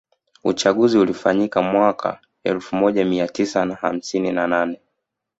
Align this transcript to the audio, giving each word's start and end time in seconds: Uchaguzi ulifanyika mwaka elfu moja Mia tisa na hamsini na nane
Uchaguzi 0.43 0.97
ulifanyika 0.97 1.61
mwaka 1.61 2.19
elfu 2.43 2.75
moja 2.75 3.05
Mia 3.05 3.27
tisa 3.27 3.65
na 3.65 3.75
hamsini 3.75 4.31
na 4.31 4.47
nane 4.47 4.79